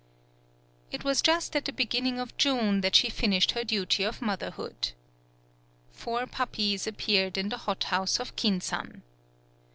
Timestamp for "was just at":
1.03-1.65